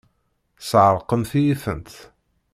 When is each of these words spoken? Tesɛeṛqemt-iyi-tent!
Tesɛeṛqemt-iyi-tent! 0.59 1.91